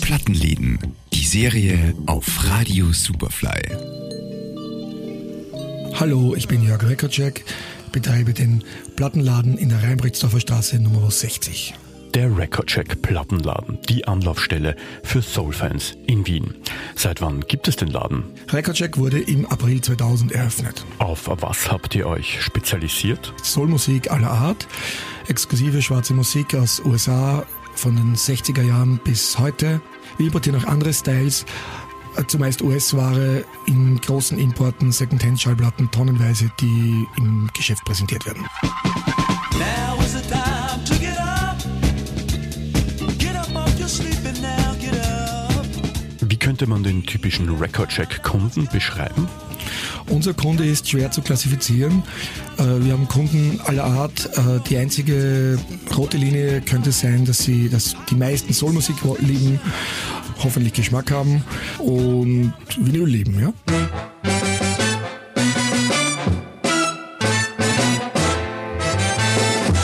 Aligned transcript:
Plattenläden, 0.00 0.78
die 1.12 1.24
Serie 1.24 1.94
auf 2.06 2.26
Radio 2.44 2.92
Superfly. 2.92 3.62
Hallo, 5.94 6.34
ich 6.34 6.48
bin 6.48 6.62
Jörg 6.62 6.82
Recordcheck, 6.82 7.44
betreibe 7.92 8.32
den 8.32 8.64
Plattenladen 8.96 9.58
in 9.58 9.68
der 9.68 9.82
Rheinbrechtsdorfer 9.82 10.40
Straße 10.40 10.78
Nummer 10.80 11.10
60. 11.10 11.74
Der 12.14 12.36
Recordcheck 12.36 13.02
Plattenladen, 13.02 13.78
die 13.88 14.06
Anlaufstelle 14.08 14.74
für 15.04 15.22
Soulfans 15.22 15.96
in 16.06 16.26
Wien. 16.26 16.54
Seit 16.96 17.20
wann 17.20 17.40
gibt 17.42 17.68
es 17.68 17.76
den 17.76 17.88
Laden? 17.88 18.24
Recordcheck 18.48 18.96
wurde 18.96 19.20
im 19.20 19.46
April 19.46 19.80
2000 19.80 20.32
eröffnet. 20.32 20.84
Auf 20.98 21.30
was 21.40 21.70
habt 21.70 21.94
ihr 21.94 22.08
euch 22.08 22.42
spezialisiert? 22.42 23.32
Soulmusik 23.44 24.10
aller 24.10 24.30
Art, 24.30 24.66
exklusive 25.28 25.82
schwarze 25.82 26.12
Musik 26.12 26.54
aus 26.56 26.82
USA 26.84 27.46
von 27.76 27.94
den 27.94 28.16
60er 28.16 28.62
Jahren 28.62 28.98
bis 29.04 29.38
heute. 29.38 29.80
Wir 30.16 30.26
importieren 30.26 30.60
auch 30.60 30.66
andere 30.66 30.92
Styles, 30.92 31.46
zumeist 32.26 32.60
US-Ware 32.60 33.44
in 33.66 34.00
großen 34.00 34.36
Importen, 34.36 34.90
Second-Hand-Schallplatten 34.90 35.92
tonnenweise, 35.92 36.50
die 36.60 37.06
im 37.18 37.48
Geschäft 37.54 37.84
präsentiert 37.84 38.26
werden. 38.26 38.44
Now 39.52 39.96
is 40.04 40.12
the 40.12 40.22
time 40.28 40.49
könnte 46.40 46.66
man 46.66 46.82
den 46.82 47.04
typischen 47.04 47.48
Recordcheck-Kunden 47.56 48.68
beschreiben? 48.72 49.28
Unser 50.08 50.34
Kunde 50.34 50.64
ist 50.64 50.88
schwer 50.88 51.10
zu 51.10 51.22
klassifizieren. 51.22 52.02
Äh, 52.58 52.84
Wir 52.84 52.94
haben 52.94 53.06
Kunden 53.06 53.60
aller 53.66 53.84
Art. 53.84 54.26
Äh, 54.36 54.60
Die 54.68 54.76
einzige 54.78 55.58
rote 55.96 56.16
Linie 56.16 56.60
könnte 56.62 56.90
sein, 56.92 57.24
dass 57.24 57.38
sie, 57.38 57.68
dass 57.68 57.94
die 58.08 58.14
meisten 58.16 58.52
Soulmusik 58.52 58.96
lieben, 59.20 59.60
hoffentlich 60.42 60.72
Geschmack 60.72 61.10
haben 61.10 61.44
und 61.78 62.52
Vinyl 62.78 63.06
lieben, 63.06 63.38
ja. 63.40 63.52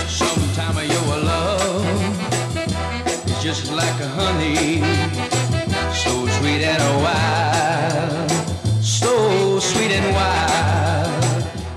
Sometime 0.08 0.76
of 0.78 0.88
your 0.90 1.16
love 1.18 1.86
is 3.26 3.42
just 3.44 3.70
like 3.72 4.00
a 4.00 4.08
honey, 4.08 4.80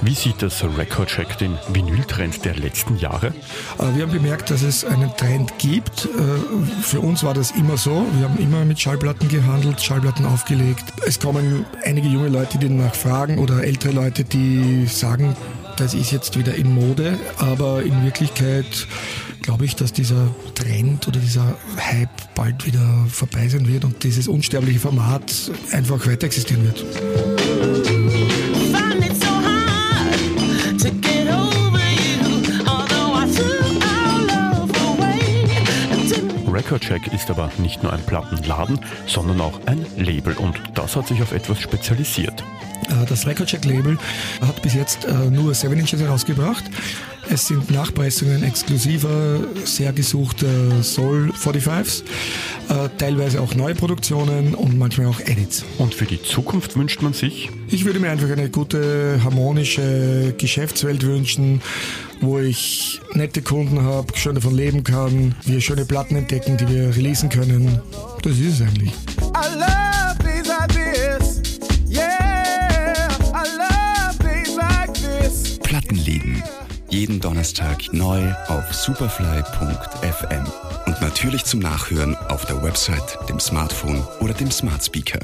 Wie 0.10 0.16
sieht 0.16 0.42
das 0.42 0.64
Recordcheck 0.64 1.38
den 1.38 1.56
Vinyltrend 1.72 2.44
der 2.44 2.56
letzten 2.56 2.98
Jahre? 2.98 3.28
Äh, 3.78 3.96
Wir 3.96 4.02
haben 4.02 4.12
bemerkt, 4.12 4.50
dass 4.50 4.64
es 4.64 4.84
einen 4.84 5.16
Trend 5.16 5.54
gibt. 5.60 6.06
Äh, 6.06 6.82
Für 6.82 7.00
uns 7.02 7.24
war 7.24 7.36
das 7.36 7.52
immer 7.52 7.78
so. 7.78 8.08
Wir 8.18 8.28
haben 8.28 8.40
immer 8.40 8.66
mit 8.66 8.80
Schallplatten 8.80 9.28
gehandelt, 9.28 9.80
Schallplatten 9.80 10.26
aufgelegt. 10.26 10.84
Es 11.06 11.20
kommen 11.20 11.64
einige 11.84 12.08
junge 12.08 12.30
Leute, 12.30 12.58
die 12.58 12.70
danach 12.70 12.96
fragen 12.96 13.38
oder 13.38 13.64
ältere 13.64 13.92
Leute, 13.92 14.24
die 14.24 14.88
sagen, 14.88 15.36
das 15.78 15.94
ist 15.94 16.10
jetzt 16.10 16.40
wieder 16.40 16.56
in 16.56 16.74
Mode. 16.74 17.20
Aber 17.38 17.84
in 17.84 18.04
Wirklichkeit 18.04 18.88
glaube 19.44 19.66
ich, 19.66 19.76
dass 19.76 19.94
dieser 19.94 20.28
Trend 20.56 21.08
oder 21.08 21.20
dieser 21.20 21.56
Hype 21.78 22.10
bald 22.34 22.66
wieder 22.66 23.06
vorbei 23.12 23.48
sein 23.48 23.68
wird 23.68 23.86
und 23.86 24.04
dieses 24.04 24.28
unsterbliche 24.28 24.80
Format 24.80 25.52
einfach 25.72 26.08
weiter 26.08 26.26
existieren 26.26 26.64
wird. 26.64 27.89
Recordcheck 36.70 37.12
ist 37.14 37.32
aber 37.32 37.50
nicht 37.58 37.82
nur 37.82 37.92
ein 37.92 38.02
Plattenladen, 38.04 38.80
sondern 39.08 39.42
auch 39.42 39.60
ein 39.66 39.88
Label 39.98 40.38
und 40.38 40.62
das 40.76 40.96
hat 40.96 41.08
sich 41.08 41.20
auf 41.24 41.32
etwas 41.32 41.60
spezialisiert. 41.60 42.44
Äh, 42.90 43.06
Das 43.08 43.26
Recordcheck-Label 43.26 43.98
hat 44.42 44.62
bis 44.62 44.74
jetzt 44.74 45.06
äh, 45.06 45.14
nur 45.30 45.54
7 45.54 45.78
Inches 45.78 46.00
herausgebracht. 46.02 46.64
Es 47.32 47.46
sind 47.48 47.70
Nachpressungen 47.70 48.42
exklusiver, 48.44 49.40
sehr 49.64 49.94
gesuchter 49.94 50.82
Soul 50.82 51.32
45s, 51.32 52.02
äh, 52.70 52.90
teilweise 52.98 53.42
auch 53.42 53.54
neue 53.54 53.76
Produktionen 53.76 54.56
und 54.56 54.78
manchmal 54.80 55.08
auch 55.08 55.20
Edits. 55.20 55.64
Und 55.78 55.94
für 55.94 56.06
die 56.06 56.22
Zukunft 56.24 56.76
wünscht 56.76 57.02
man 57.04 57.14
sich, 57.14 57.50
Ich 57.70 57.86
würde 57.86 58.00
mir 58.00 58.10
einfach 58.10 58.30
eine 58.32 58.50
gute, 58.50 59.20
harmonische 59.24 60.34
Geschäftswelt 60.40 61.04
wünschen, 61.06 61.62
wo 62.20 62.40
ich 62.40 63.00
nette 63.14 63.44
Kunden 63.44 63.84
habe, 63.84 64.08
schön 64.18 64.34
davon 64.34 64.56
leben 64.56 64.84
kann, 64.84 65.36
wir 65.46 65.62
schöne 65.62 65.86
Platten 65.86 66.16
entdecken, 66.16 66.58
die 66.58 66.68
wir 66.68 66.96
releasen 66.96 67.30
können. 67.30 67.80
Das 68.24 68.34
ist 68.34 68.60
es 68.60 68.62
eigentlich. 68.62 68.92
Jeden 76.90 77.20
Donnerstag 77.20 77.94
neu 77.94 78.34
auf 78.48 78.74
superfly.fm. 78.74 80.48
Und 80.88 81.02
natürlich 81.02 81.46
zum 81.46 81.60
Nachhören 81.60 82.16
auf 82.30 82.46
der 82.46 82.64
Website, 82.64 83.20
dem 83.30 83.40
Smartphone 83.40 84.04
oder 84.20 84.34
dem 84.34 84.50
Smart 84.50 84.84
Speaker. 84.84 85.20